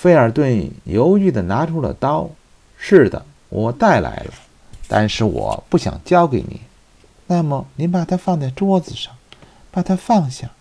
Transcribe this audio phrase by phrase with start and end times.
[0.00, 2.30] 菲尔顿犹豫地拿出了刀。
[2.78, 4.32] 是的，我带来了，
[4.88, 6.62] 但是我不想交给你。
[7.26, 9.12] 那么，您把它放在桌子上，
[9.70, 10.52] 把它放下，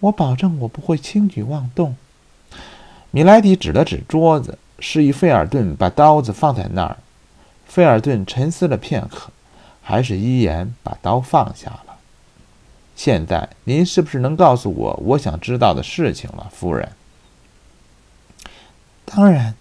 [0.00, 1.96] 我保证我不会轻举妄动。
[3.10, 6.96] 米莱迪指了指桌子，示意菲尔顿把刀子放在那儿。
[7.66, 9.30] 菲尔顿沉思了片刻，
[9.82, 11.98] 还是依言把刀放下了。
[12.96, 16.90] 现在，您是不是能告诉我我想知道的事情了，夫人？
[19.10, 19.54] 当然。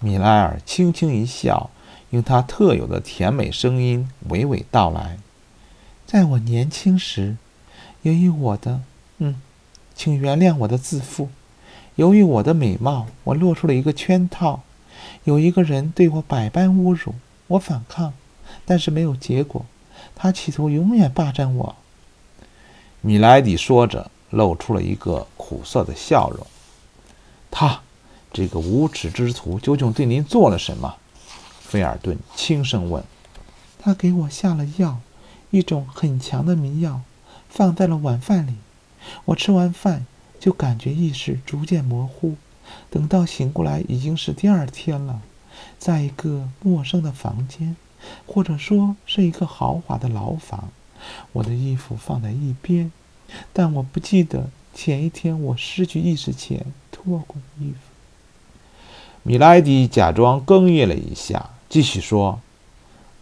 [0.00, 1.70] 米莱尔轻轻一笑，
[2.10, 5.18] 用他特有的甜美声音娓娓道来
[6.06, 7.36] ：“在我年轻时，
[8.02, 8.82] 由于我的……
[9.18, 9.40] 嗯，
[9.94, 11.30] 请原谅我的自负。
[11.94, 14.62] 由于我的美貌，我落出了一个圈套。
[15.24, 17.14] 有一个人对我百般侮辱，
[17.46, 18.12] 我反抗，
[18.66, 19.64] 但是没有结果。
[20.16, 21.76] 他企图永远霸占我。”
[23.00, 26.44] 米莱迪说着，露出了一个苦涩的笑容。
[27.50, 27.80] 他。
[28.32, 30.96] 这个无耻之徒究竟对您做了什么？
[31.60, 33.04] 菲尔顿轻声问。
[33.78, 35.00] 他给我下了药，
[35.50, 37.02] 一种很强的迷药，
[37.48, 38.54] 放在了晚饭里。
[39.26, 40.06] 我吃完饭
[40.40, 42.36] 就感觉意识逐渐模糊，
[42.88, 45.20] 等到醒过来已经是第二天了，
[45.78, 47.76] 在一个陌生的房间，
[48.26, 50.70] 或者说是一个豪华的牢房。
[51.32, 52.90] 我的衣服放在一边，
[53.52, 57.91] 但我不记得前一天我失去意识前脱过衣服。
[59.24, 62.40] 米莱迪假装哽咽了一下，继续说：“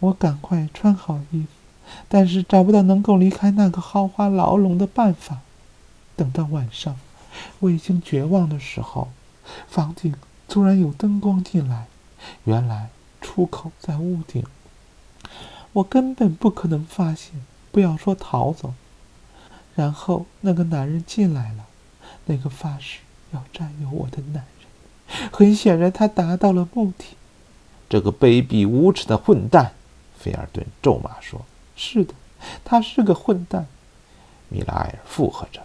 [0.01, 1.47] 我赶快穿好衣服，
[2.09, 5.41] 但是找不到能够离开那个豪华牢笼的办法。
[6.15, 6.99] 等到晚上，
[7.59, 9.09] 我已经绝望的时候，
[9.67, 10.15] 房顶
[10.47, 11.85] 突然有灯光进来，
[12.45, 12.89] 原来
[13.21, 14.43] 出口在屋顶。
[15.73, 18.73] 我根本不可能发现，不要说逃走。
[19.75, 21.65] 然后那个男人进来了，
[22.25, 24.43] 那个发誓要占有我的男人。”
[25.31, 27.05] 很显然，他达到了目的。
[27.89, 29.73] 这个卑鄙无耻的混蛋，
[30.17, 31.45] 菲尔顿咒骂说
[31.75, 32.13] ：“是的，
[32.63, 33.67] 他是个混蛋。”
[34.47, 35.61] 米拉埃尔附和着，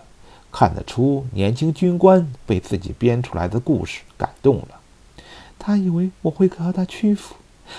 [0.51, 4.81] 看得出年轻军官被自己编出来的故事感动了。
[5.59, 7.37] 他以为我会和他屈服，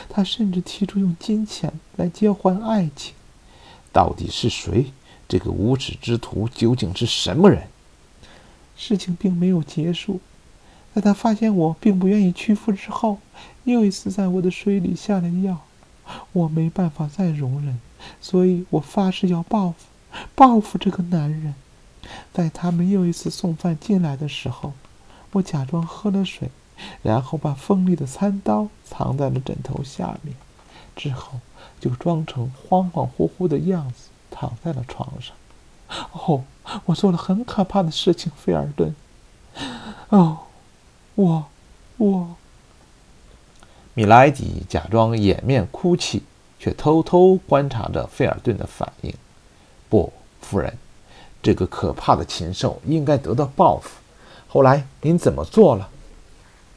[0.09, 3.13] 他甚至提出用金钱来交换爱情。
[3.91, 4.91] 到底是谁？
[5.27, 7.67] 这个无耻之徒究竟是什么人？
[8.77, 10.19] 事情并没有结束。
[10.97, 13.19] 在他发现我并不愿意屈服之后，
[13.65, 15.59] 又一次在我的水里下了药。
[16.33, 17.79] 我没办法再容忍，
[18.19, 19.75] 所以我发誓要报复，
[20.33, 21.53] 报复这个男人。
[22.33, 24.73] 在他们又一次送饭进来的时候，
[25.33, 26.49] 我假装喝了水，
[27.03, 30.35] 然后把锋利的餐刀藏在了枕头下面，
[30.95, 31.33] 之后
[31.79, 35.35] 就装成恍恍惚惚的样子躺在了床上。
[36.13, 36.43] 哦，
[36.85, 38.95] 我做了很可怕的事情，菲尔顿。
[40.09, 40.39] 哦。
[41.17, 41.45] 我，
[41.97, 42.35] 我。
[43.95, 46.21] 米莱迪假装掩面哭泣，
[46.59, 49.11] 却偷偷观察着费尔顿的反应。
[49.89, 50.77] 不，夫人，
[51.41, 53.89] 这个可怕的禽兽应该得到报复。
[54.47, 55.89] 后来您怎么做了？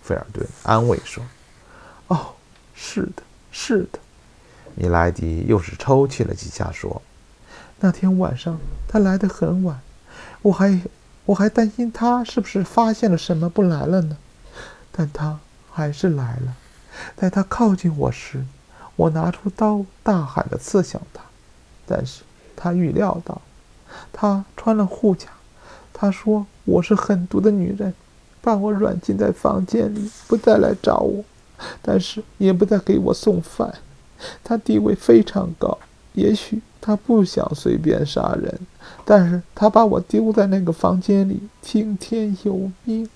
[0.03, 1.23] 菲尔顿安慰说
[2.09, 2.33] ：“哦，
[2.75, 3.99] 是的，是的。”
[4.75, 7.03] 米莱迪又是抽泣了几下，说
[7.81, 8.59] ：“那天晚上
[8.89, 9.79] 他来得很晚，
[10.41, 10.81] 我还
[11.27, 14.17] 我还担心他是不是发现了什么不来了呢。”
[14.93, 15.39] 但他
[15.71, 16.57] 还是来了。
[17.17, 18.45] 在他靠近我时，
[18.97, 21.23] 我拿出刀，大喊着刺向他。
[21.87, 22.23] 但是
[22.55, 23.41] 他预料到，
[24.13, 25.29] 他穿了护甲。
[25.93, 27.95] 他说我是狠毒的女人，
[28.41, 31.25] 把我软禁在房间里，不再来找我，
[31.83, 33.75] 但是也不再给我送饭。
[34.43, 35.79] 他地位非常高，
[36.15, 38.59] 也许他不想随便杀人，
[39.05, 43.09] 但是他把我丢在那个房间里，听天由命。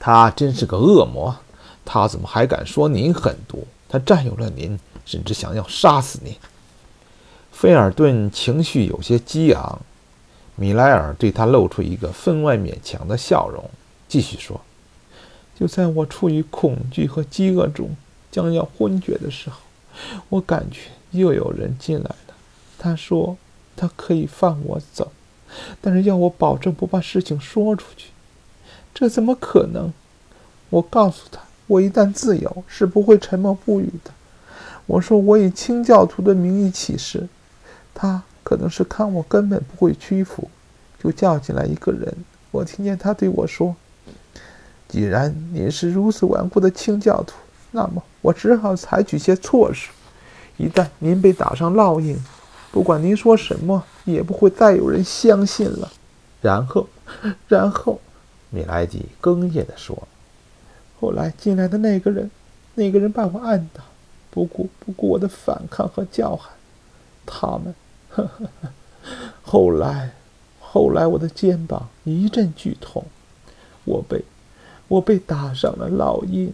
[0.00, 1.36] 他真是个恶魔！
[1.84, 3.66] 他怎么还敢说您狠毒？
[3.86, 6.34] 他占有了您，甚至想要杀死您。
[7.52, 9.80] 菲尔顿情绪有些激昂，
[10.56, 13.68] 米莱尔对他露出一个分外勉强的笑容，
[14.08, 14.58] 继续说
[15.58, 17.94] ：“就在我处于恐惧和饥饿中，
[18.30, 19.58] 将要昏厥的时候，
[20.30, 22.34] 我感觉又有人进来了。
[22.78, 23.36] 他说
[23.76, 25.12] 他可以放我走，
[25.82, 28.06] 但是要我保证不把事情说出去。”
[29.00, 29.90] 这怎么可能？
[30.68, 34.10] 我告诉他，我一旦自由，是不会沉默不语的。
[34.84, 37.26] 我说我以清教徒的名义起誓。
[37.94, 40.50] 他可能是看我根本不会屈服，
[41.02, 42.14] 就叫进来一个人。
[42.50, 43.74] 我听见他对我说
[44.86, 47.36] ：“既然您是如此顽固的清教徒，
[47.70, 49.88] 那么我只好采取些措施。
[50.58, 52.18] 一旦您被打上烙印，
[52.70, 55.90] 不管您说什么，也不会再有人相信了。
[56.42, 56.86] 然后，
[57.48, 57.98] 然后。”
[58.50, 60.08] 米莱迪哽咽地说
[61.00, 62.30] ：“后来进来的那个人，
[62.74, 63.82] 那个人把我按倒，
[64.30, 66.52] 不顾不顾我的反抗和叫喊。
[67.24, 67.72] 他们，
[68.08, 68.72] 呵呵呵。
[69.42, 70.12] 后来，
[70.58, 73.04] 后来我的肩膀一阵剧痛，
[73.84, 74.24] 我被，
[74.88, 76.52] 我被打上了烙印。”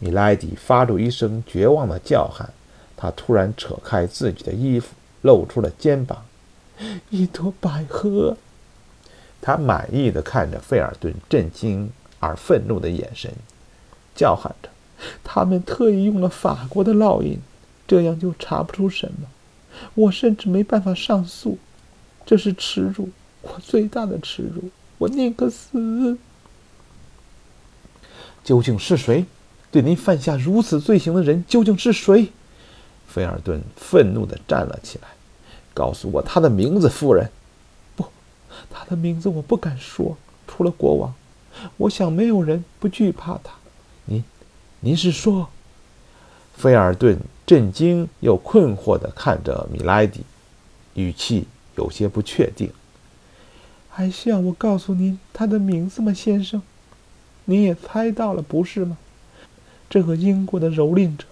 [0.00, 2.50] 米莱迪发出一声绝望的叫喊，
[2.96, 6.24] 他突然扯开自己的衣服，露出了肩膀。
[7.10, 8.36] 一朵百合。
[9.42, 11.90] 他满意的看着费尔顿震惊
[12.20, 13.30] 而愤怒的眼神，
[14.14, 14.70] 叫喊着
[15.24, 17.38] ：“他们特意用了法国的烙印，
[17.88, 19.28] 这样就查不出什么。
[19.94, 21.58] 我甚至没办法上诉，
[22.24, 23.08] 这是耻辱，
[23.42, 24.70] 我最大的耻辱。
[24.98, 26.16] 我宁可死。”
[28.44, 29.26] 究竟是谁？
[29.72, 32.28] 对您犯下如此罪行的人究竟是谁？
[33.08, 35.08] 菲尔顿愤怒地站了起来，
[35.74, 37.28] 告诉我他的名字，夫人。
[38.92, 41.14] 他的名字我不敢说，除了国王，
[41.78, 43.54] 我想没有人不惧怕他。
[44.04, 44.22] 您，
[44.80, 45.48] 您是说？
[46.54, 50.20] 菲尔顿震惊又困惑地看着米莱迪，
[50.92, 51.46] 语气
[51.76, 52.70] 有些不确定。
[53.88, 56.60] 还需要我告诉您他的名字吗，先生？
[57.46, 58.98] 您也猜到了，不是吗？
[59.88, 61.24] 这个英国的蹂躏者，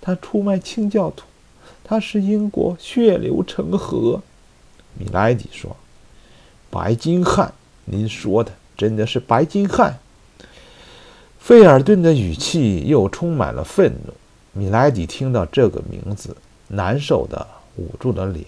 [0.00, 1.26] 他出卖清教徒，
[1.84, 4.20] 他使英国血流成河。
[4.98, 5.76] 米莱迪说。
[6.74, 7.54] 白金汉，
[7.84, 9.96] 您说的真的是白金汉？
[11.38, 14.12] 费尔顿的语气又充满了愤怒。
[14.52, 16.36] 米莱迪听到这个名字，
[16.66, 18.46] 难受的捂住了脸，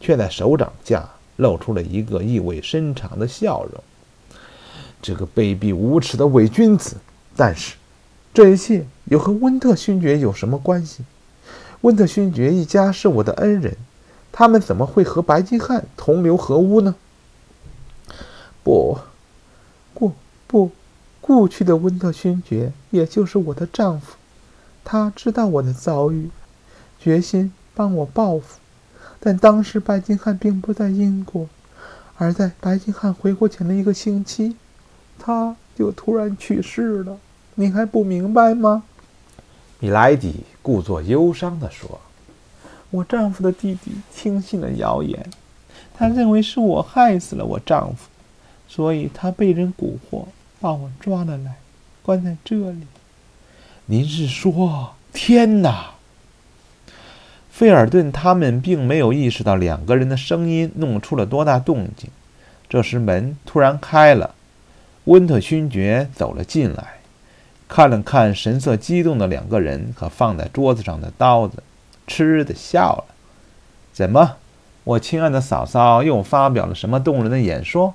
[0.00, 1.06] 却在手掌下
[1.36, 3.84] 露出了一个意味深长的笑容。
[5.02, 6.96] 这个卑鄙无耻的伪君子！
[7.36, 7.74] 但是，
[8.32, 11.04] 这一切又和温特勋爵有什么关系？
[11.82, 13.76] 温特勋爵一家是我的恩人，
[14.32, 16.94] 他们怎么会和白金汉同流合污呢？
[18.68, 18.98] 不，
[19.94, 20.12] 过
[20.46, 20.70] 不，
[21.22, 24.16] 故去的温特勋爵，也就是我的丈夫，
[24.84, 26.28] 他知道我的遭遇，
[27.00, 28.58] 决心帮我报复。
[29.20, 31.48] 但当时白金汉并不在英国，
[32.18, 34.54] 而在白金汉回国前的一个星期，
[35.18, 37.16] 他就突然去世了。
[37.54, 38.82] 你还不明白吗？
[39.78, 42.02] 米莱迪故作忧伤地说
[42.92, 45.30] ：“我丈夫的弟弟听信了谣言，
[45.94, 48.10] 他认为是我害死了我丈夫。”
[48.68, 50.26] 所以他被人蛊惑，
[50.60, 51.56] 把我抓了来，
[52.02, 52.82] 关在这里。
[53.86, 55.92] 您是说，天哪！
[57.50, 62.10] 费尔顿他们并没有意识到两个人的声音弄出了多大动静。
[62.68, 64.34] 这时门突然开了，
[65.04, 66.98] 温特勋爵走了进来，
[67.66, 71.62] 看了看神色激动的两个人和放在桌子上的刀子，
[72.06, 73.14] 嗤的笑了。
[73.92, 74.36] 怎么，
[74.84, 77.94] 我亲爱的嫂嫂又发表了什么动人的演说？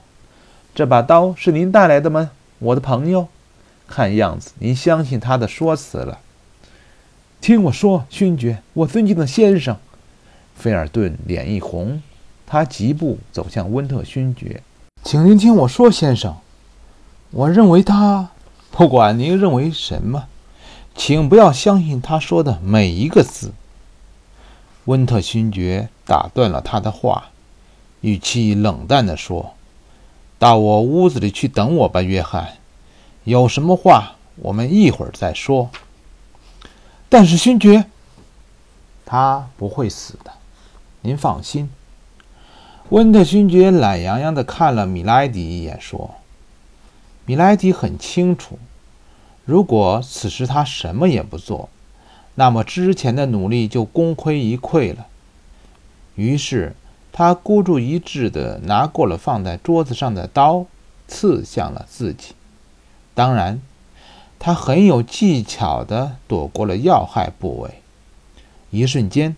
[0.76, 3.28] 这把刀是您带来的吗，我的朋友？
[3.88, 6.18] 看样子您相信他的说辞了。
[7.40, 9.78] 听我说，勋爵，我尊敬的先生。
[10.56, 12.02] 菲尔顿脸一红，
[12.48, 14.64] 他疾步走向温特勋爵，
[15.04, 16.38] 请您听我说，先生。
[17.30, 18.30] 我认为他，
[18.72, 20.28] 不管您认为什么，
[20.96, 23.52] 请不要相信他说的每一个字。
[24.86, 27.26] 温特勋爵打断了他的话，
[28.02, 29.54] 语气冷淡地说。
[30.44, 32.58] 到我屋子里去等我吧，约翰。
[33.24, 35.70] 有什么话，我们一会儿再说。
[37.08, 37.86] 但是，勋爵，
[39.06, 40.34] 他不会死的，
[41.00, 41.70] 您放心。
[42.90, 46.16] 温特勋爵懒洋洋地看了米莱迪一眼，说
[47.26, 48.60] ：“米莱迪很清楚，
[49.46, 51.70] 如果此时他什么也不做，
[52.36, 55.08] 那么之前的努力就功亏一篑了。”
[56.16, 56.76] 于是。
[57.16, 60.66] 他孤注一掷地拿过了放在桌子上的刀，
[61.08, 62.34] 刺向了自己。
[63.14, 63.62] 当然，
[64.40, 67.76] 他很有技巧地躲过了要害部位。
[68.72, 69.36] 一瞬间，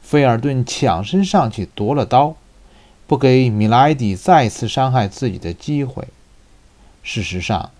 [0.00, 2.36] 菲尔顿抢身上去夺了刀，
[3.06, 6.08] 不给米莱迪再次伤害自己的机会。
[7.02, 7.70] 事实上，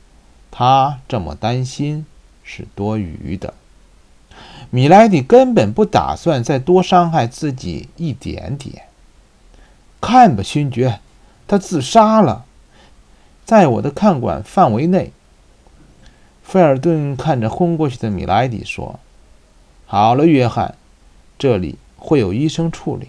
[0.50, 2.04] 他这么担心
[2.42, 3.54] 是多余的。
[4.68, 8.84] 米莱迪根本不打算再多伤害自己一点点。
[10.04, 11.00] 看吧，勋爵，
[11.48, 12.44] 他自杀了，
[13.46, 15.12] 在我的看管范围内。
[16.42, 19.00] 菲尔顿看着昏过去的米莱迪说
[19.88, 20.74] ：“好了，约翰，
[21.38, 23.08] 这里会有医生处理。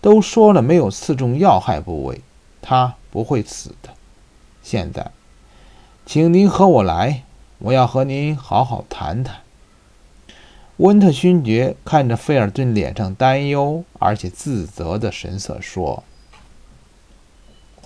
[0.00, 2.22] 都说了没有刺中要害部位，
[2.62, 3.90] 他不会死的。
[4.62, 5.10] 现在，
[6.06, 7.24] 请您和我来，
[7.58, 9.40] 我要和您好好谈谈。”
[10.78, 16.04] 温特勋爵看着费尔顿脸上担忧而且自责的神色说。